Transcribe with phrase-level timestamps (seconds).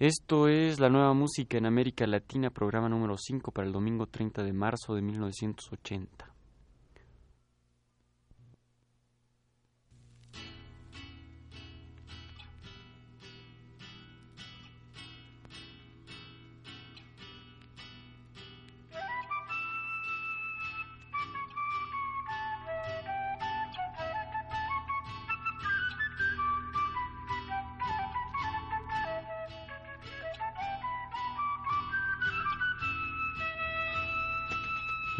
[0.00, 4.44] Esto es la nueva música en América Latina, programa número 5 para el domingo 30
[4.44, 6.37] de marzo de 1980.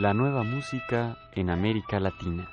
[0.09, 2.49] La nueva música en América Latina.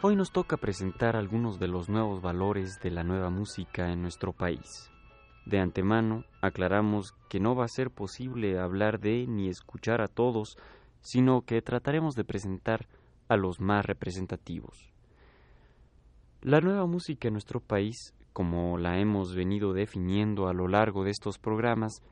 [0.00, 4.32] Hoy nos toca presentar algunos de los nuevos valores de la nueva música en nuestro
[4.32, 4.90] país.
[5.46, 10.58] De antemano, aclaramos que no va a ser posible hablar de ni escuchar a todos,
[11.00, 12.88] sino que trataremos de presentar
[13.28, 14.92] a los más representativos.
[16.42, 21.12] La nueva música en nuestro país, como la hemos venido definiendo a lo largo de
[21.12, 22.02] estos programas,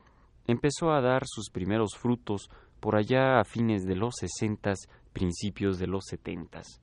[0.47, 2.49] empezó a dar sus primeros frutos
[2.79, 4.79] por allá a fines de los sesentas,
[5.11, 6.81] principios de los setentas.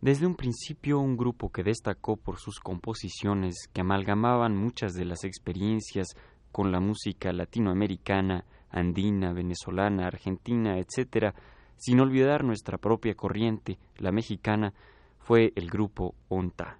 [0.00, 5.24] Desde un principio un grupo que destacó por sus composiciones que amalgamaban muchas de las
[5.24, 6.14] experiencias
[6.52, 11.34] con la música latinoamericana, andina, venezolana, argentina, etc.,
[11.76, 14.72] sin olvidar nuestra propia corriente, la mexicana,
[15.18, 16.78] fue el grupo ONTA.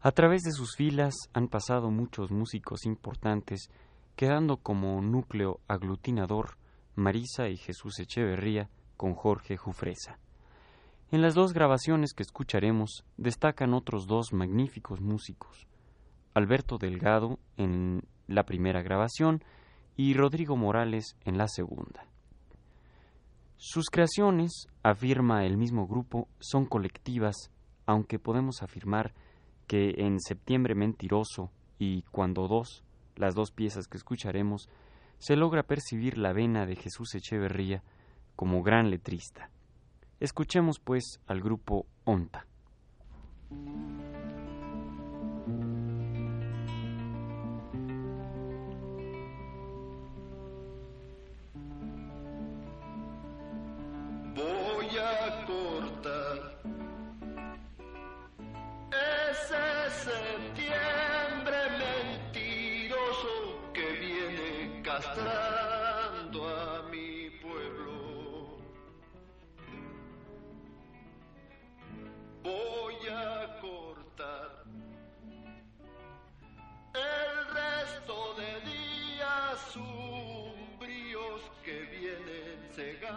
[0.00, 3.70] A través de sus filas han pasado muchos músicos importantes,
[4.16, 6.56] quedando como núcleo aglutinador
[6.96, 10.18] Marisa y Jesús Echeverría con Jorge Jufresa.
[11.10, 15.66] En las dos grabaciones que escucharemos destacan otros dos magníficos músicos,
[16.34, 19.42] Alberto Delgado en la primera grabación
[19.96, 22.06] y Rodrigo Morales en la segunda.
[23.56, 27.50] Sus creaciones, afirma el mismo grupo, son colectivas,
[27.86, 29.14] aunque podemos afirmar
[29.66, 32.84] que en Septiembre Mentiroso y Cuando dos,
[33.16, 34.68] las dos piezas que escucharemos,
[35.16, 37.82] se logra percibir la vena de Jesús Echeverría
[38.36, 39.50] como gran letrista.
[40.20, 42.46] Escuchemos pues al grupo ONTA.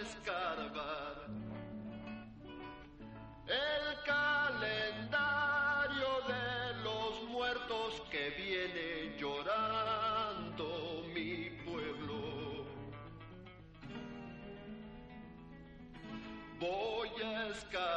[0.00, 1.26] escarbar
[3.46, 5.20] el calendario
[6.28, 10.68] de los muertos que viene llorando
[11.14, 12.66] mi pueblo.
[16.58, 17.95] Voy a escarbar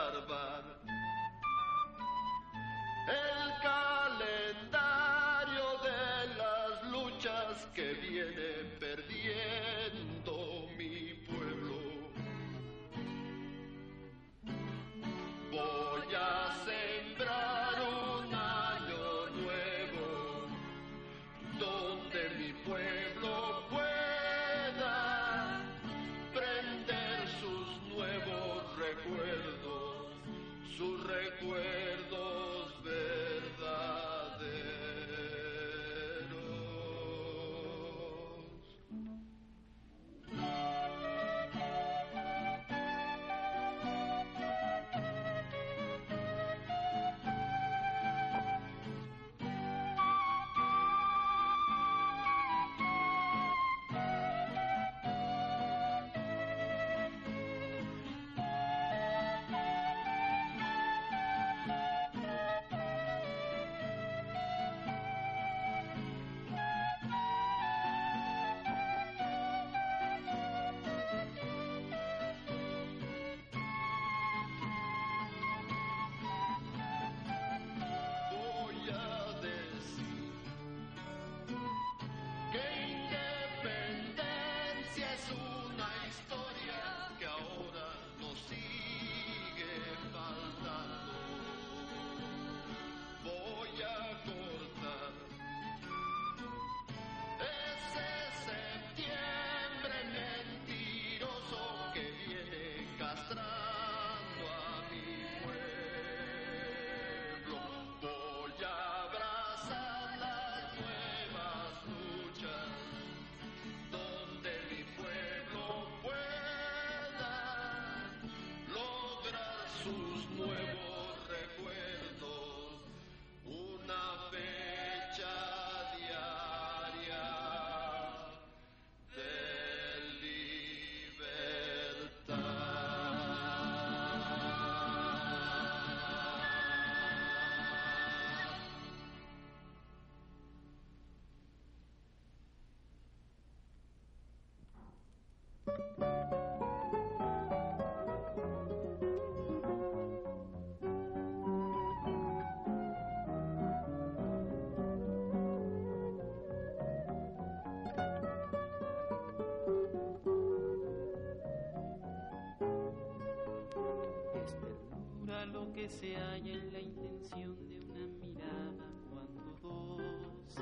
[165.90, 170.56] se halla en la intención de una mirada cuando dos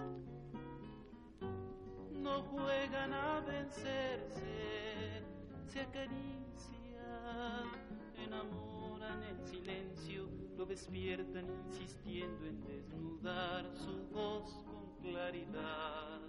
[2.14, 3.97] no juegan a vencerse,
[5.78, 7.70] se acarician,
[8.16, 10.28] enamoran en silencio,
[10.58, 16.20] lo despiertan insistiendo en desnudar su voz con claridad.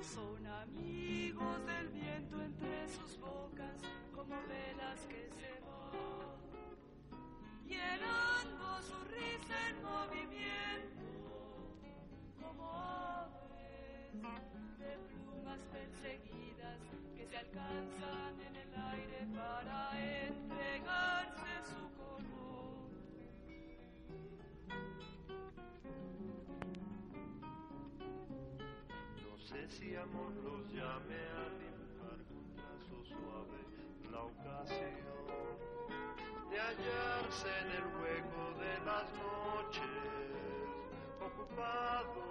[0.00, 3.82] Son amigos del viento entre sus bocas,
[4.14, 6.40] como velas que se van
[7.66, 10.96] llenando su risa en movimiento,
[12.40, 14.14] como aves
[14.78, 16.80] de plumas perseguidas
[17.14, 18.17] que se alcanzan el
[19.38, 19.80] para
[20.26, 22.90] entregarse su color.
[29.22, 33.60] No sé si amor los llame a dibujar con trazo suave
[34.10, 35.06] la ocasión
[36.50, 40.30] de hallarse en el hueco de las noches,
[41.20, 42.28] ocupados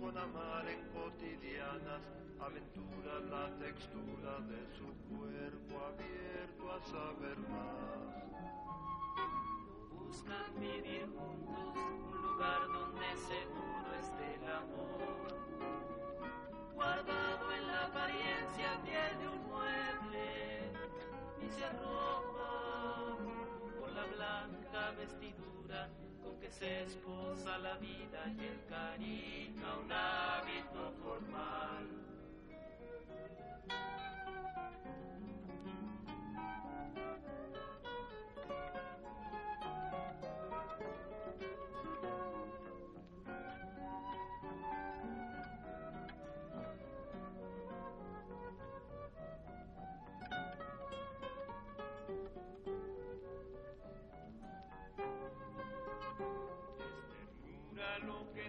[0.00, 2.00] con amar en cotidianas
[2.40, 8.16] aventuras la textura de su cuerpo abierto a saber más.
[9.92, 15.36] Buscan vivir juntos un lugar donde seguro esté el amor,
[16.74, 20.72] guardado en la apariencia piel de un mueble,
[21.42, 22.10] y se arroja
[24.16, 25.99] blanca vestidura
[26.40, 32.00] que se esposa la vida y el cariño a un hábito formal.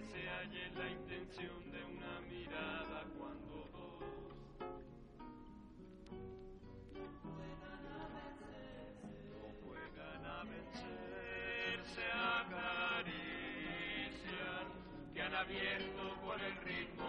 [0.02, 4.04] De una mirada cuando dos
[9.30, 12.76] no juegan a vencerse, acarician,
[15.14, 17.01] que han abierto con el ritmo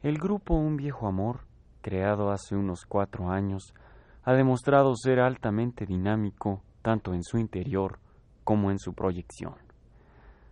[0.00, 1.40] El grupo Un Viejo Amor,
[1.80, 3.74] creado hace unos cuatro años,
[4.22, 7.98] ha demostrado ser altamente dinámico tanto en su interior
[8.44, 9.56] como en su proyección.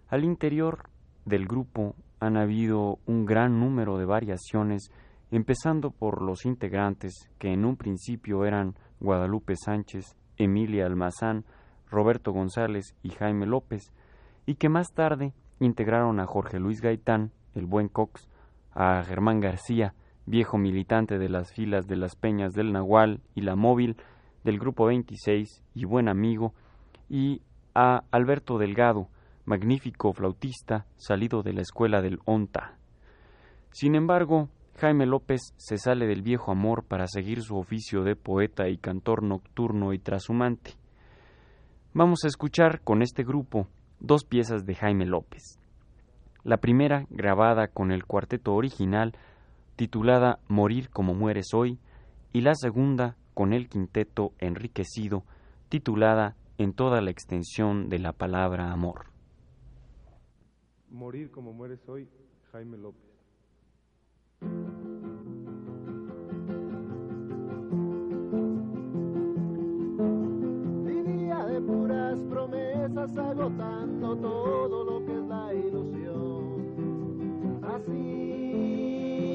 [0.09, 0.91] Al interior
[1.25, 4.91] del grupo han habido un gran número de variaciones,
[5.31, 11.45] empezando por los integrantes que en un principio eran Guadalupe Sánchez, Emilia Almazán,
[11.89, 13.93] Roberto González y Jaime López,
[14.45, 18.29] y que más tarde integraron a Jorge Luis Gaitán, el buen Cox,
[18.77, 19.95] a Germán García,
[20.27, 23.97] viejo militante de las filas de las Peñas del Nahual y la Móvil,
[24.45, 26.53] del Grupo 26 y buen amigo,
[27.09, 27.41] y
[27.75, 29.09] a Alberto Delgado,
[29.47, 32.77] magnífico flautista salido de la escuela del ONTA.
[33.71, 38.69] Sin embargo, Jaime López se sale del viejo amor para seguir su oficio de poeta
[38.69, 40.73] y cantor nocturno y trashumante.
[41.95, 43.69] Vamos a escuchar con este grupo
[44.01, 45.59] dos piezas de Jaime López.
[46.47, 49.15] La primera, grabada con el cuarteto original,
[49.75, 51.81] titulada Morir como mueres hoy,
[52.33, 55.25] y la segunda, con el quinteto enriquecido,
[55.69, 59.07] titulada En toda la extensión de la palabra amor.
[60.89, 62.09] Morir como mueres hoy,
[62.53, 63.03] Jaime López.
[70.85, 76.36] Vivía de puras promesas agotando todo lo que es la ilusión
[77.77, 79.27] así.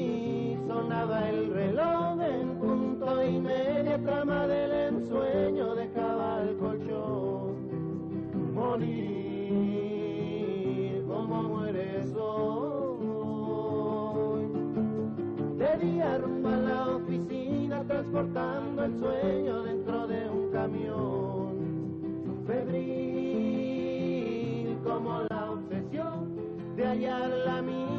[0.66, 7.52] Sonaba el reloj en punto y media trama del ensueño dejaba el colchón
[8.54, 9.12] morir
[11.06, 12.82] como mueres hoy.
[15.58, 21.52] De día rumbo a la oficina transportando el sueño dentro de un camión
[22.46, 23.12] febril
[24.84, 26.32] como la obsesión
[26.76, 27.91] de hallar la mía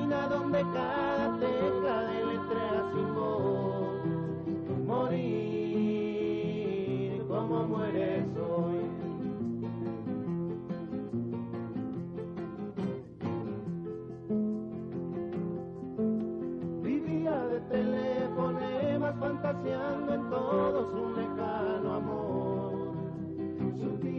[0.53, 4.05] de cada tecla de letra sin voz.
[4.85, 6.03] Morir
[7.27, 8.81] como mueres hoy.
[16.83, 22.93] Vivía de telefonemas fantaseando en todos un lejano amor.
[23.79, 24.13] Sutil,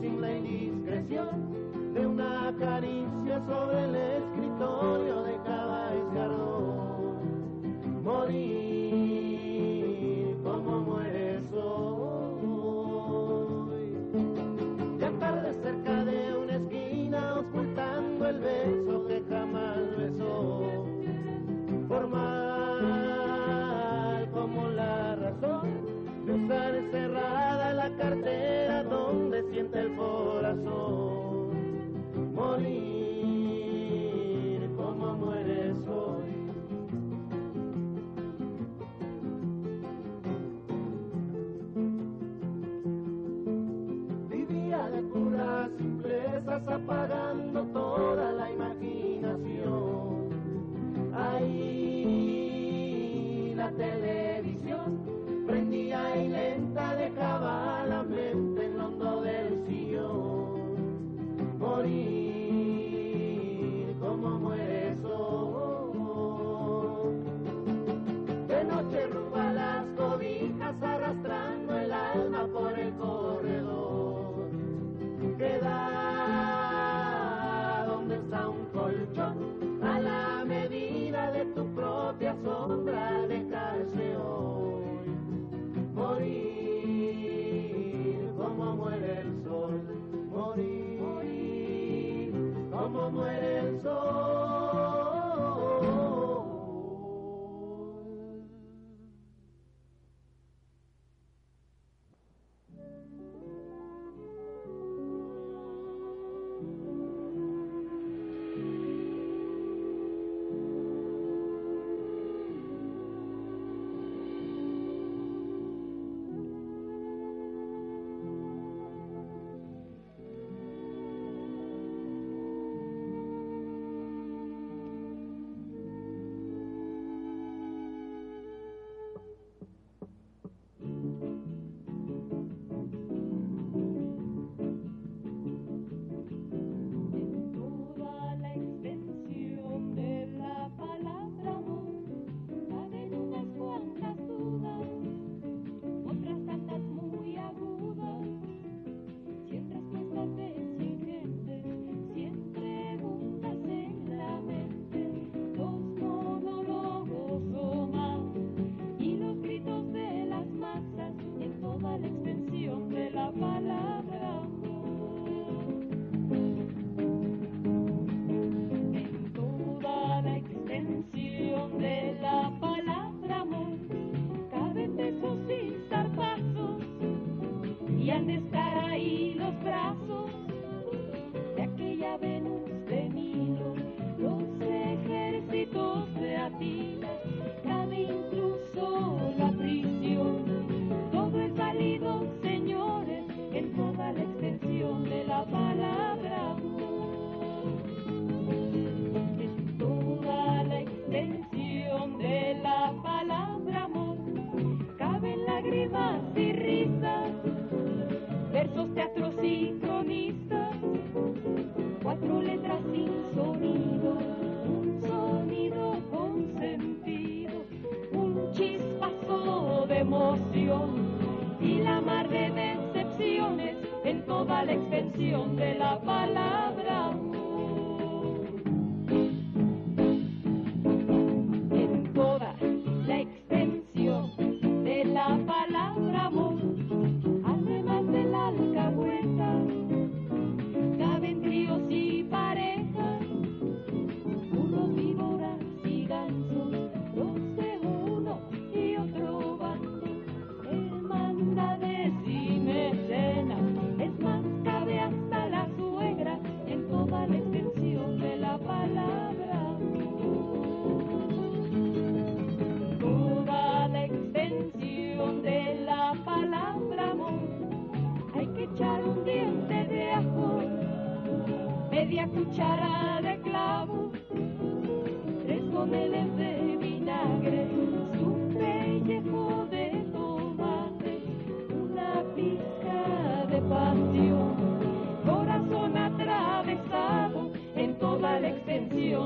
[0.00, 1.60] sin la indiscreción
[1.94, 3.99] de una caricia sobre el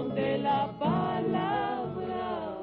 [0.03, 2.59] de la palabra.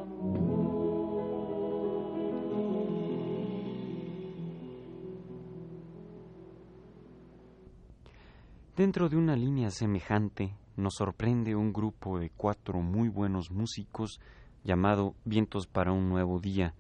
[8.76, 14.20] Dentro de una línea semejante, nos sorprende un grupo de cuatro muy buenos músicos
[14.64, 16.74] llamado Vientos para un Nuevo Día,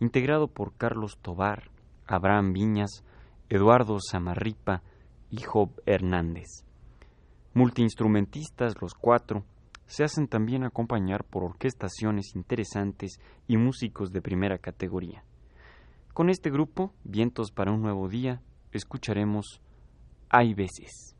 [0.00, 1.70] integrado por Carlos Tobar,
[2.06, 3.04] Abraham Viñas,
[3.48, 4.82] Eduardo Zamarripa
[5.30, 6.64] y Job Hernández.
[7.52, 9.44] Multiinstrumentistas los cuatro,
[9.86, 15.24] se hacen también acompañar por orquestaciones interesantes y músicos de primera categoría.
[16.12, 18.40] Con este grupo, Vientos para un Nuevo Día,
[18.72, 19.60] escucharemos
[20.28, 21.13] Hay veces.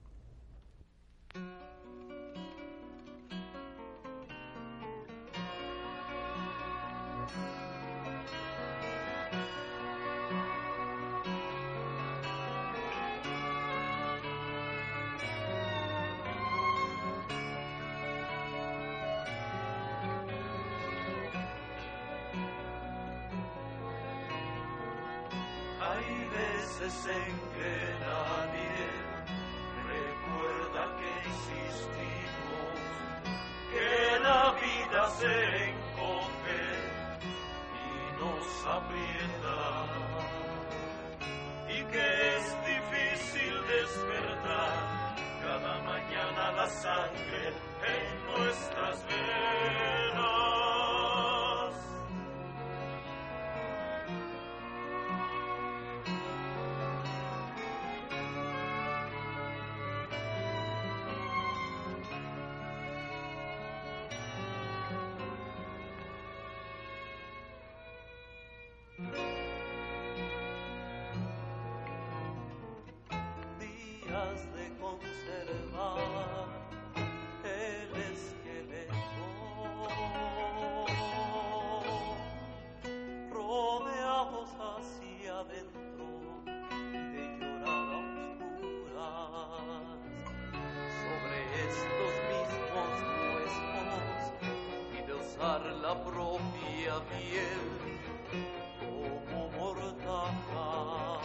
[96.65, 97.65] Y sabía bien
[98.81, 101.21] como mortaja.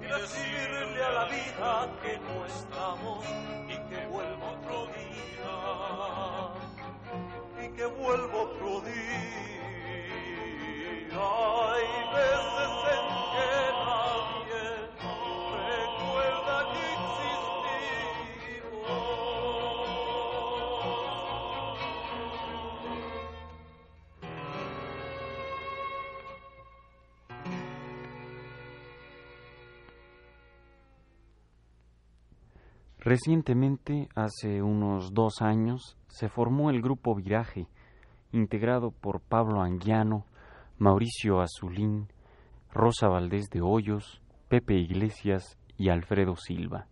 [0.00, 3.24] Y decirle a la vida que no estamos
[33.08, 37.66] Recientemente, hace unos dos años, se formó el grupo Viraje,
[38.32, 40.26] integrado por Pablo Anguiano,
[40.76, 42.08] Mauricio Azulín,
[42.70, 46.86] Rosa Valdés de Hoyos, Pepe Iglesias y Alfredo Silva.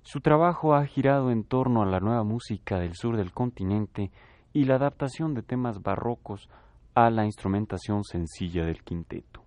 [0.00, 4.10] Su trabajo ha girado en torno a la nueva música del sur del continente
[4.54, 6.48] y la adaptación de temas barrocos
[6.94, 9.42] a la instrumentación sencilla del quinteto.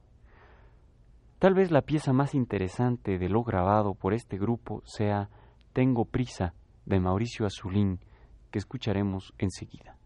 [1.40, 5.28] Tal vez la pieza más interesante de lo grabado por este grupo sea
[5.74, 6.54] tengo prisa
[6.86, 8.00] de Mauricio Azulín,
[8.52, 9.98] que escucharemos enseguida.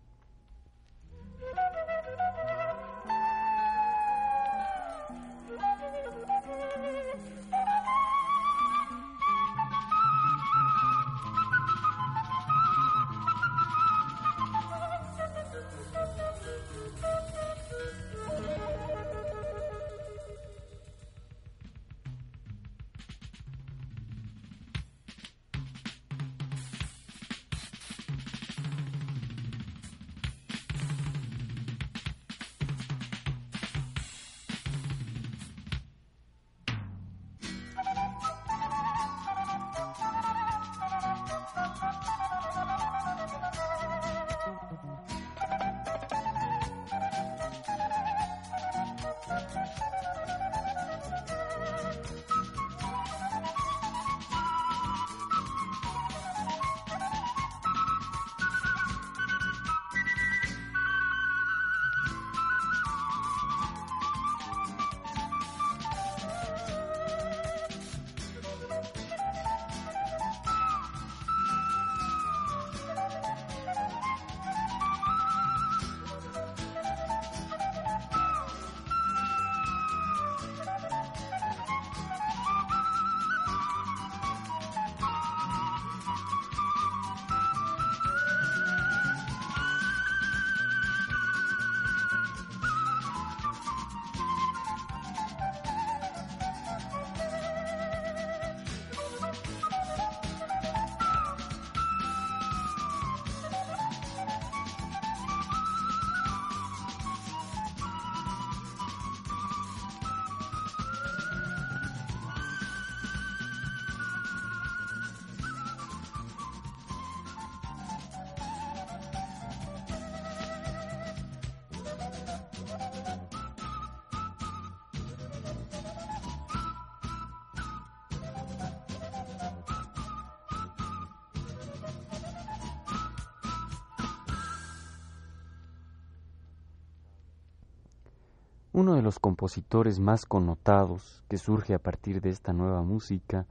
[138.77, 143.45] Uno de los compositores más connotados que surge a partir de esta nueva música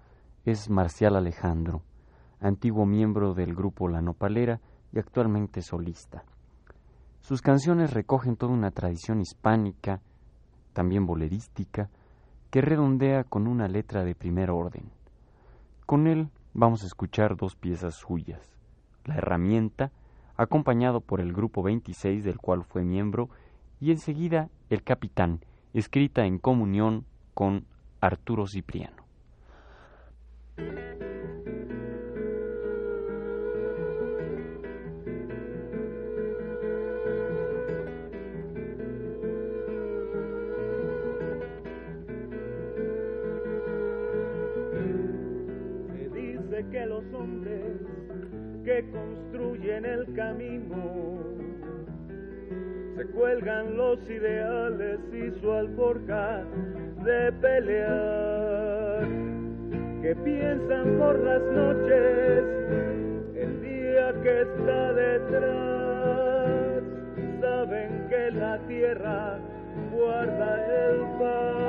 [0.44, 1.80] es Marcial Alejandro,
[2.40, 4.60] antiguo miembro del grupo La Nopalera
[4.92, 6.24] y actualmente solista.
[7.22, 10.02] Sus canciones recogen toda una tradición hispánica,
[10.74, 11.88] también bolerística,
[12.50, 14.90] que redondea con una letra de primer orden.
[15.87, 18.58] Con él vamos a escuchar dos piezas suyas,
[19.06, 19.90] La herramienta,
[20.37, 23.30] acompañado por el grupo 26 del cual fue miembro,
[23.80, 25.40] y enseguida El Capitán,
[25.72, 27.66] escrita en comunión con
[28.00, 29.04] Arturo Cipriano.
[46.70, 47.76] Que los hombres
[48.64, 51.13] que construyen el camino
[52.96, 56.44] se cuelgan los ideales y su alforja
[57.04, 59.07] de pelear,
[60.00, 62.44] que piensan por las noches
[63.35, 66.83] el día que está detrás,
[67.40, 69.38] saben que la tierra
[69.92, 71.64] guarda el pan.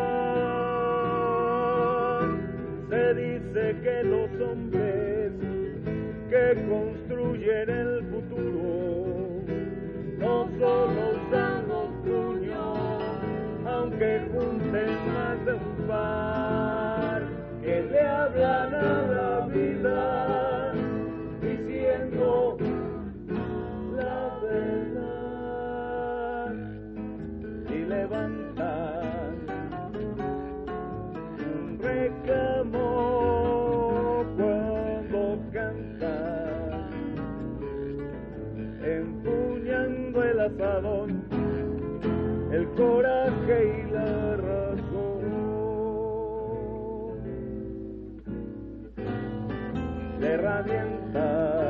[2.89, 5.31] Se dice que los hombres
[6.29, 7.94] que construyen el
[42.51, 45.15] el coraje y la razón.
[50.19, 51.64] La herramienta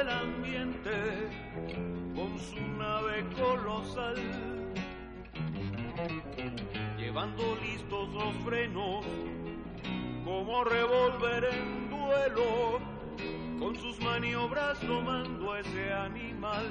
[0.00, 0.90] el ambiente
[2.14, 4.16] con su nave colosal,
[6.98, 9.04] llevando listos los frenos
[10.24, 12.80] como revólver en duelo,
[13.58, 16.66] con sus maniobras tomando ese animal.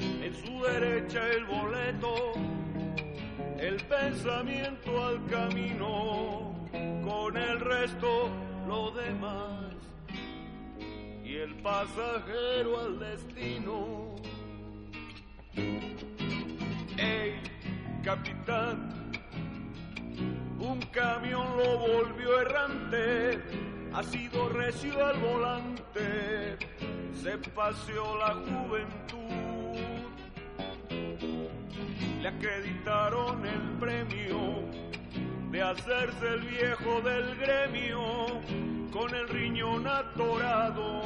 [0.00, 2.32] En su derecha el boleto,
[3.58, 6.54] el pensamiento al camino,
[7.04, 8.28] con el resto
[8.66, 9.65] lo demás,
[11.42, 14.16] el pasajero al destino.
[16.98, 17.40] Ey,
[18.02, 19.10] capitán,
[20.58, 23.42] un camión lo volvió errante,
[23.92, 26.58] ha sido recio al volante,
[27.12, 29.46] se paseó la juventud
[32.26, 34.85] le acreditaron el premio
[35.50, 38.26] de hacerse el viejo del gremio
[38.92, 41.00] con el riñón atorado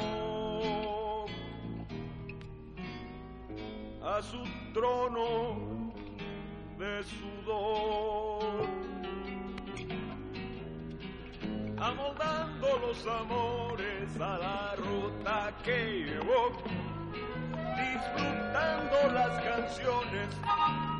[4.03, 5.91] a su trono
[6.77, 8.67] de sudor.
[11.77, 16.51] Amoldando los amores a la ruta que llevó,
[17.75, 20.29] disfrutando las canciones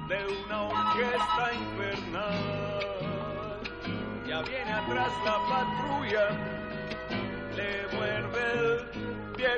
[0.07, 3.00] de una orquesta infernal.
[4.31, 6.29] Ya viene atrás la patrulla,
[7.53, 9.49] le muerde el pie,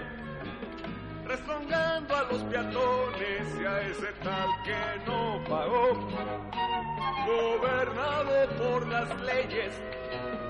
[1.27, 6.09] rezongando a los peatones y a ese tal que no pagó,
[7.27, 9.79] gobernado por las leyes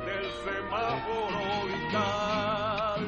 [0.06, 3.02] del semáforo vital.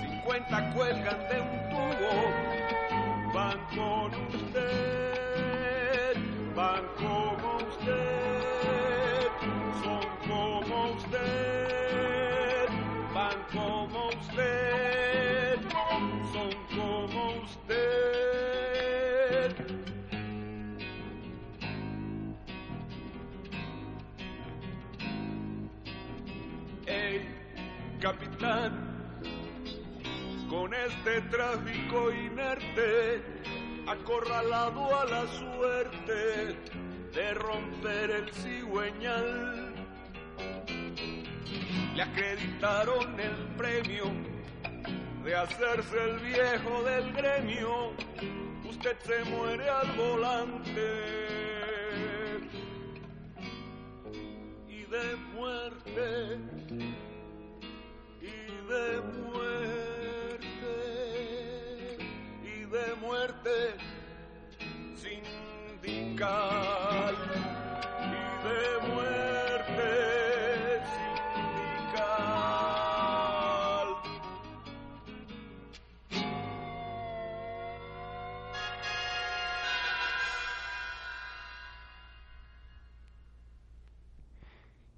[0.00, 1.67] 50 cuelgan de un
[31.08, 33.22] este tráfico inerte,
[33.86, 36.56] acorralado a la suerte
[37.14, 39.74] de romper el cigüeñal.
[41.94, 44.04] Le acreditaron el premio
[45.24, 47.92] de hacerse el viejo del gremio.
[48.68, 50.90] Usted se muere al volante
[54.68, 56.38] y de muerte
[58.20, 59.27] y de muerte
[63.08, 63.50] muerte
[64.96, 66.26] sindical
[68.04, 68.12] y
[68.46, 69.90] de muerte
[70.92, 72.28] sindical.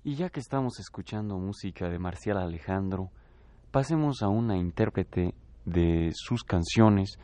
[0.02, 3.12] Y ya que estamos escuchando música de Marcial Alejandro,
[3.70, 5.32] pasemos a una intérprete
[5.64, 7.20] de sus canciones,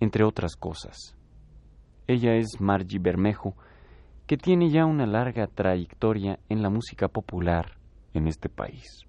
[0.00, 1.16] entre otras cosas.
[2.06, 3.54] Ella es Margie Bermejo,
[4.26, 7.78] que tiene ya una larga trayectoria en la música popular
[8.14, 9.06] en este país.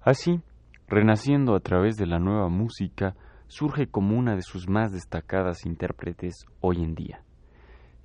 [0.00, 0.40] Así,
[0.88, 3.14] renaciendo a través de la nueva música,
[3.48, 7.22] surge como una de sus más destacadas intérpretes hoy en día.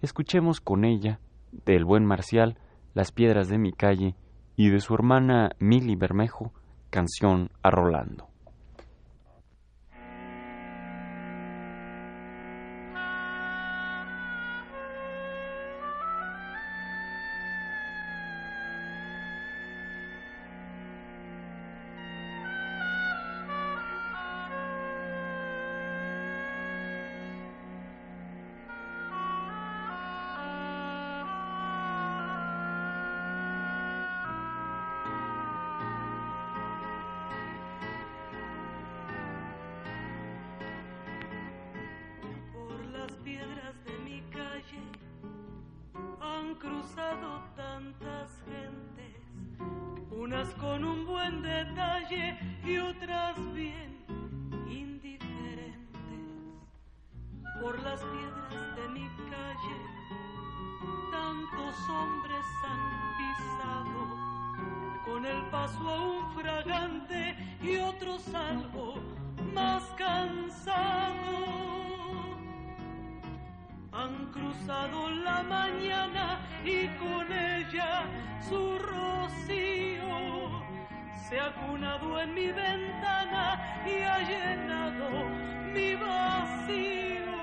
[0.02, 1.20] Escuchemos con ella,
[1.66, 2.58] del buen Marcial,
[2.94, 4.16] Las piedras de mi calle,
[4.56, 6.54] y de su hermana Mili Bermejo,
[6.90, 8.35] canción a Rolando.
[75.24, 78.04] La mañana y con ella
[78.48, 80.62] su rocío
[81.28, 83.44] se ha cunado en mi ventana
[83.86, 85.10] y ha llenado
[85.74, 87.36] mi vacío.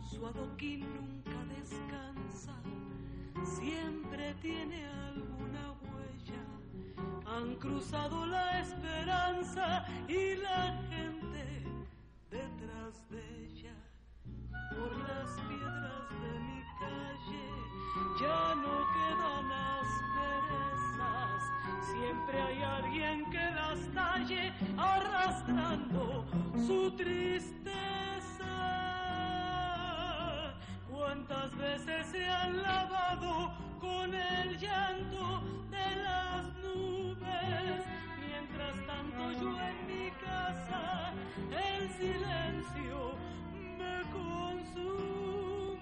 [0.00, 2.54] Su adoquín nunca descansa,
[3.44, 6.42] siempre tiene alguna huella.
[7.26, 11.62] Han cruzado la esperanza y la gente
[12.30, 13.81] detrás de ella
[14.76, 17.46] por las piedras de mi calle
[18.20, 19.46] ya no quedan
[19.80, 21.42] asperezas.
[21.92, 26.24] Siempre hay alguien que las talle arrastrando
[26.66, 27.72] su tristeza.
[30.90, 37.84] ¿Cuántas veces se han lavado con el llanto de las nubes?
[38.20, 41.12] Mientras tanto yo en mi casa
[41.50, 43.16] el silencio
[44.12, 45.78] consume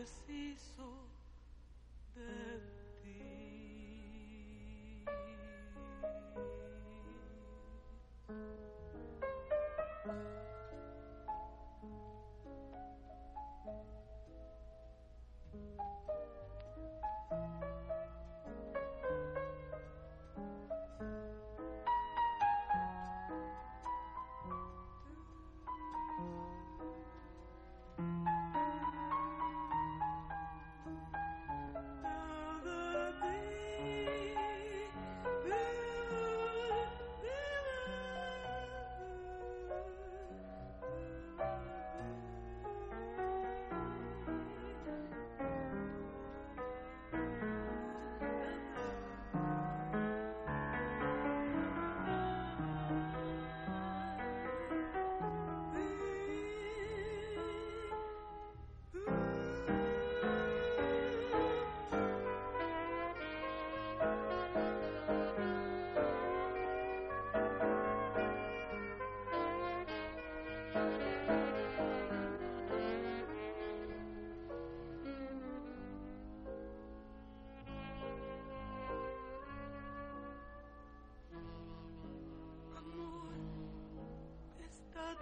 [0.00, 0.69] mercy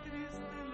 [0.04, 0.67] tristeza.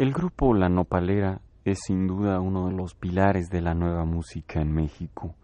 [0.00, 4.62] El grupo La Nopalera es sin duda uno de los pilares de la nueva música
[4.62, 5.34] en México.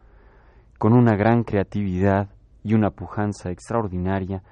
[0.79, 2.31] Con una gran creatividad
[2.65, 4.43] y una pujanza extraordinaria,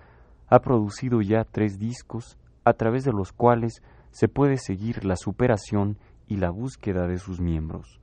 [0.47, 2.37] ha producido ya tres discos
[2.67, 5.97] a través de los cuales se puede seguir la superación
[6.29, 7.99] y la búsqueda de sus miembros.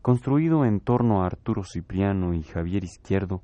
[0.00, 3.42] Construido en torno a Arturo Cipriano y Javier Izquierdo,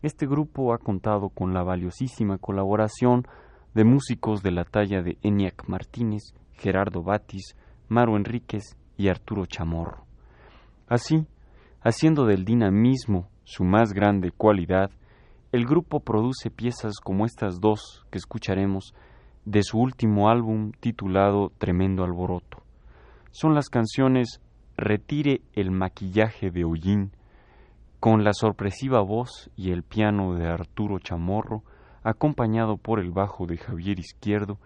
[0.00, 3.26] este grupo ha contado con la valiosísima colaboración
[3.74, 7.56] de músicos de la talla de Eniac Martínez, Gerardo Batis,
[7.88, 10.04] Maro Enríquez y Arturo Chamorro.
[10.86, 11.26] Así,
[11.80, 14.90] haciendo del dinamismo su más grande cualidad,
[15.52, 18.94] el grupo produce piezas como estas dos que escucharemos
[19.44, 22.62] de su último álbum titulado Tremendo Alboroto.
[23.30, 24.40] Son las canciones
[24.76, 27.12] Retire el maquillaje de Hollín,
[27.98, 31.62] con la sorpresiva voz y el piano de Arturo Chamorro,
[32.02, 34.58] acompañado por el bajo de Javier Izquierdo,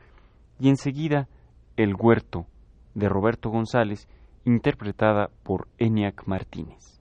[0.59, 1.29] y enseguida
[1.77, 2.47] el Huerto
[2.95, 4.09] de Roberto González,
[4.45, 6.94] interpretada por Eniac Martínez.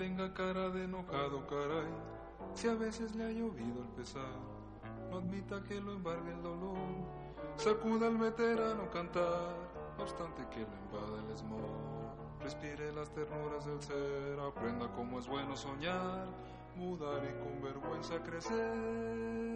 [0.00, 1.92] Tenga cara de enojado, caray,
[2.54, 4.32] si a veces le ha llovido el pesar.
[5.10, 6.78] No admita que lo embargue el dolor,
[7.56, 9.52] sacuda al veterano cantar,
[9.98, 11.68] no obstante que lo invade el esmor.
[12.42, 16.28] Respire las ternuras del ser, aprenda cómo es bueno soñar,
[16.76, 19.49] mudar y con vergüenza crecer.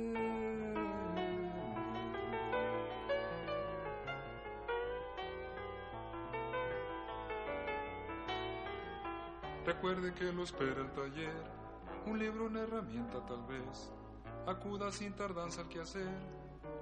[9.84, 11.44] Recuerde que lo espera el taller,
[12.06, 13.92] un libro, una herramienta tal vez.
[14.46, 16.08] Acuda sin tardanza al quehacer,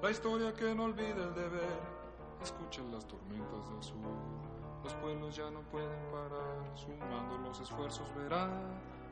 [0.01, 1.81] la historia que no olvida el deber.
[2.41, 3.97] Escuchen las tormentas del sur,
[4.85, 6.77] los pueblos ya no pueden parar.
[6.77, 8.49] Sumando los esfuerzos verá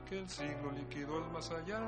[0.09, 1.81] que el siglo liquidó el más allá.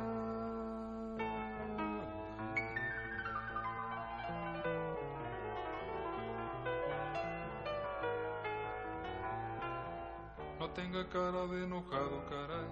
[11.13, 12.67] Cara de enojado, caray.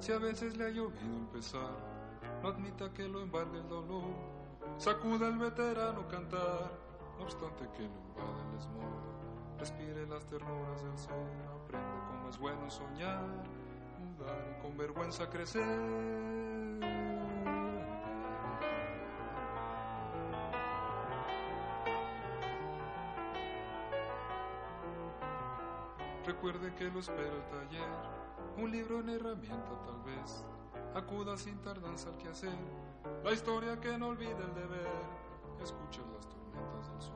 [0.00, 1.70] Si a veces le ha llovido el pesar,
[2.42, 4.04] no admita que lo embargue el dolor.
[4.78, 6.72] Sacuda al veterano cantar,
[7.18, 9.14] no obstante que lo invade el esmor.
[9.58, 11.12] respire las ternuras del ser,
[11.62, 13.24] aprende cómo es bueno soñar,
[13.98, 17.13] mudar y con vergüenza crecer.
[26.26, 27.88] Recuerde que lo espera el taller,
[28.56, 30.42] un libro en herramienta tal vez.
[30.94, 32.56] Acuda sin tardanza al quehacer,
[33.22, 34.88] la historia que no olvida el deber.
[35.62, 37.14] Escuche las tormentas del sol,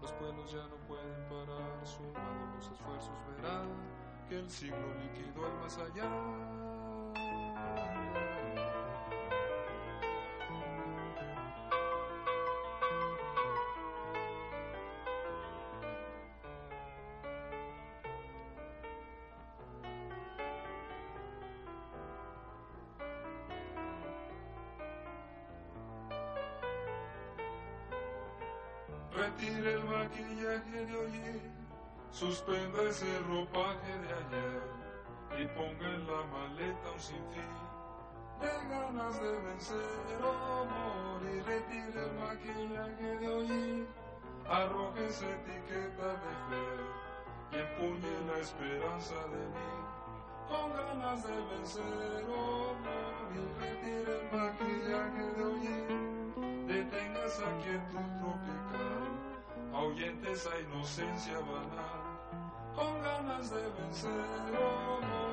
[0.00, 1.86] los pueblos ya no pueden parar.
[1.86, 3.64] Sumados los esfuerzos verá
[4.28, 6.08] que el siglo liquidó el más allá.
[35.62, 37.52] Ponga en la maleta un sinfín
[38.40, 41.44] de ganas de vencer o morir.
[41.46, 43.86] Retire el maquillaje de hoy,
[44.48, 46.64] arroje esa etiqueta de fe
[47.52, 49.72] y empuñe la esperanza de mí
[50.48, 53.48] con ganas de vencer o morir.
[53.60, 55.66] Retire el maquillaje de hoy,
[56.66, 59.02] detenga esa quietud tropical
[59.74, 62.02] ahuyente esa inocencia banal,
[62.74, 64.10] con ganas de vencer
[64.58, 65.31] o morir.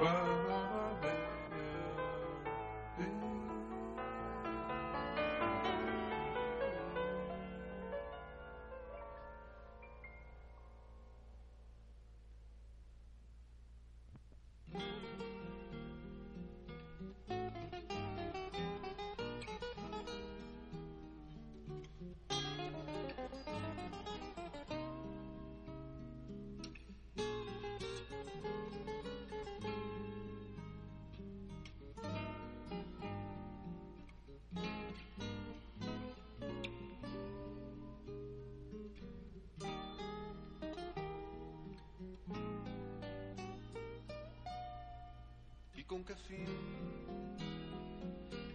[0.00, 0.37] above.
[45.88, 46.46] Con qué fin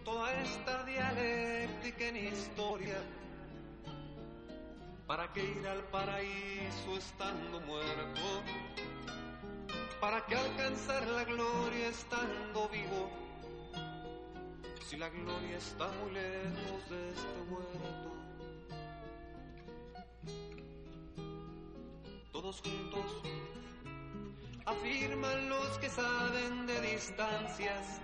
[0.04, 2.98] toda esta dialéctica en historia.
[5.06, 8.42] ¿Para qué ir al paraíso estando muerto?
[10.00, 13.10] ¿Para qué alcanzar la gloria estando vivo?
[14.86, 18.10] Si la gloria está muy lejos de este huerto.
[22.32, 23.22] Todos juntos
[24.66, 26.63] afirman los que saben
[26.94, 28.00] distancias.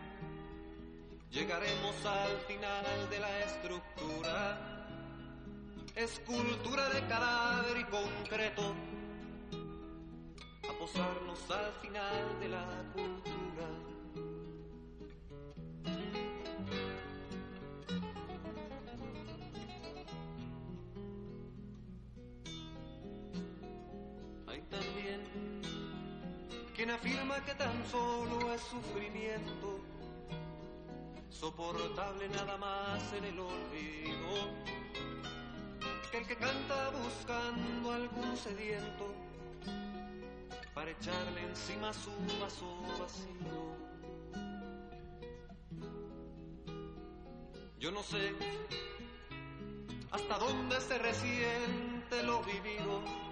[1.31, 4.59] Llegaremos al final de la estructura,
[5.95, 8.75] escultura de cadáver y concreto,
[10.69, 13.30] a posarnos al final de la cultura.
[26.81, 29.81] Quien afirma que tan solo es sufrimiento,
[31.29, 34.31] soportable nada más en el olvido,
[36.11, 39.13] que el que canta buscando algún sediento,
[40.73, 43.77] para echarle encima su vaso vacío.
[47.79, 48.33] Yo no sé
[50.13, 53.30] hasta dónde se resiente lo vivido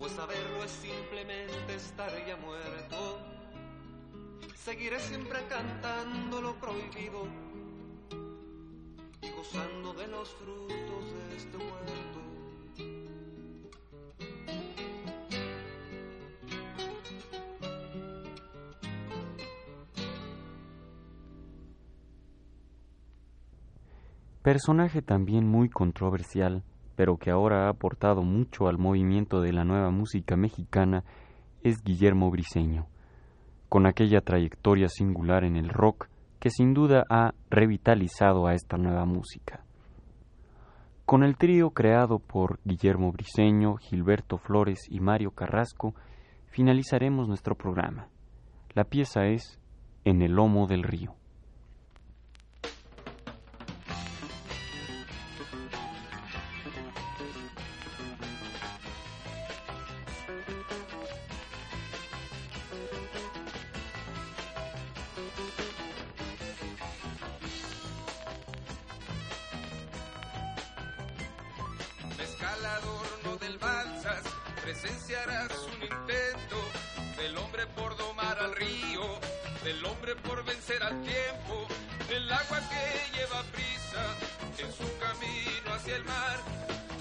[0.00, 3.20] pues saberlo es simplemente estar ya muerto.
[4.54, 7.26] Seguiré siempre cantando lo prohibido
[9.20, 12.20] y gozando de los frutos de este huerto.
[24.42, 26.64] Personaje también muy controversial
[27.00, 31.02] pero que ahora ha aportado mucho al movimiento de la nueva música mexicana,
[31.62, 32.88] es Guillermo Briseño,
[33.70, 36.08] con aquella trayectoria singular en el rock
[36.40, 39.64] que sin duda ha revitalizado a esta nueva música.
[41.06, 45.94] Con el trío creado por Guillermo Briseño, Gilberto Flores y Mario Carrasco,
[46.50, 48.08] finalizaremos nuestro programa.
[48.74, 49.58] La pieza es
[50.04, 51.14] En el lomo del río.
[81.02, 81.66] Tiempo,
[82.08, 84.04] del agua que lleva prisa
[84.58, 86.38] en su camino hacia el mar,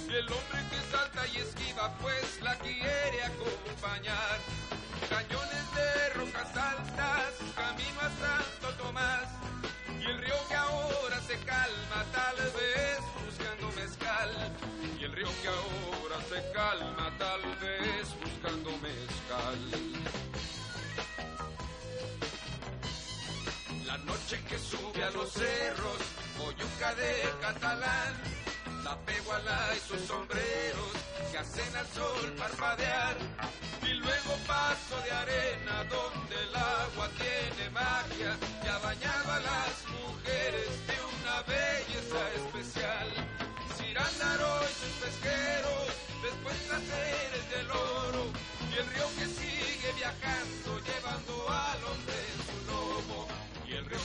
[0.07, 4.39] y el hombre que salta y esquiva pues la quiere acompañar.
[5.09, 9.27] Cañones de rocas altas, camino a Santo Tomás,
[9.99, 14.29] y el río que ahora se calma, tal vez buscando mezcal.
[14.99, 19.99] Y el río que ahora se calma, tal vez buscando mezcal.
[23.89, 26.01] La noche que sube a los cerros,
[26.37, 27.11] Boyuca de
[27.41, 28.13] Catalán,
[28.83, 30.93] la peguala y sus sombreros
[31.31, 33.17] que hacen al sol parpadear.
[33.81, 39.73] Y luego paso de arena donde el agua tiene magia y ha bañado a las
[39.97, 43.07] mujeres de una belleza especial.
[43.75, 45.87] Cirándaro y sus pesqueros,
[46.21, 48.25] después placeres del oro
[48.69, 50.78] y el río que sigue viajando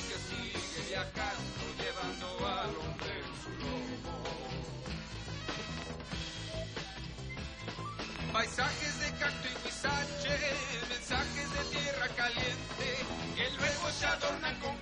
[0.09, 4.17] Que sigue viajando llevando al hombre en su lomo.
[8.33, 10.37] Paisajes de cacto y huizache,
[10.89, 12.87] mensajes de tierra caliente,
[13.37, 14.77] que luego se adornan con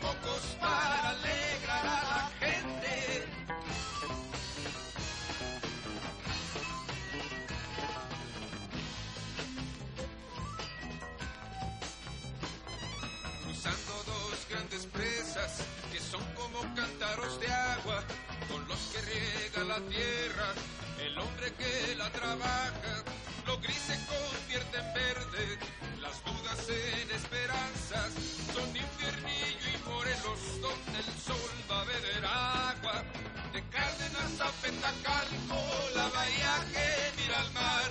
[17.12, 18.02] cántaros de agua,
[18.50, 20.54] con los que riega la tierra,
[20.98, 23.04] el hombre que la trabaja,
[23.46, 25.58] lo gris se convierte en verde,
[26.00, 28.12] las dudas en esperanzas,
[28.54, 33.04] son infiernillo y morelos donde el sol va a beber agua,
[33.52, 35.60] de Cárdenas a Petacalco,
[35.94, 37.90] la bahía que mira al mar,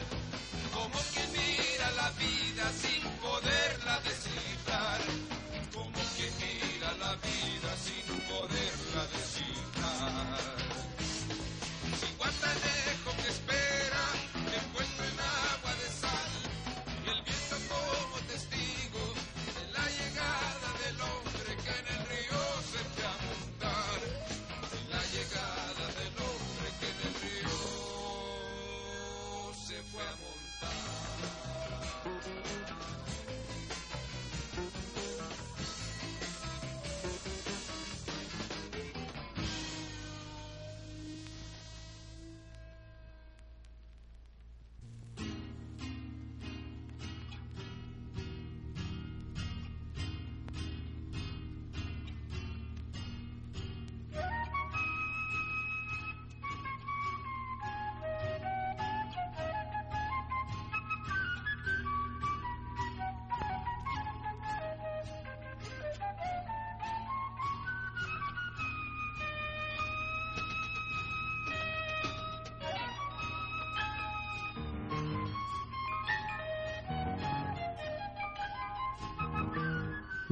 [0.73, 4.00] como quien mira la vida sin poderla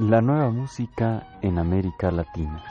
[0.00, 2.64] La nueva música en América Latina.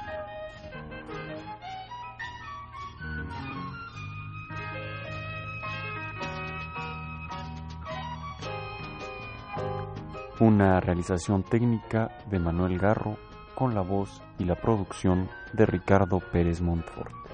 [10.39, 13.17] Una realización técnica de Manuel Garro
[13.53, 17.28] con la voz y la producción de Ricardo Pérez Montfort.